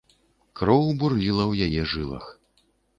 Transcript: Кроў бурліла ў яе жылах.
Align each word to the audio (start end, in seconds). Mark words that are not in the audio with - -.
Кроў 0.61 0.89
бурліла 1.05 1.43
ў 1.51 1.71
яе 1.77 1.81
жылах. 1.95 2.31